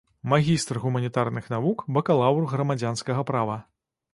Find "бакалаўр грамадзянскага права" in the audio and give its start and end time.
1.99-3.63